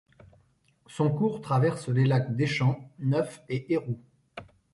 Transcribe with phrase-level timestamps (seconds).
[0.87, 4.01] Son cours traverse les lacs Deschamps, Neuf et Héroux.